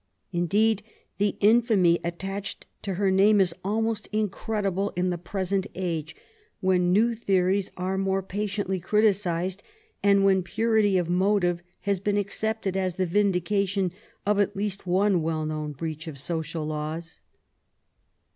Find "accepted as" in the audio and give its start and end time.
12.17-12.95